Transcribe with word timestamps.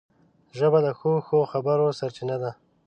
ژبه 0.57 0.79
د 0.85 0.87
ښو 0.99 1.11
ښو 1.27 1.39
خبرو 1.51 1.95
سرچینه 1.99 2.35
ده 2.41 2.51